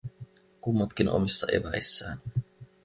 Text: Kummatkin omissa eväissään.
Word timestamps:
Kummatkin 0.61 1.09
omissa 1.09 1.47
eväissään. 1.51 2.19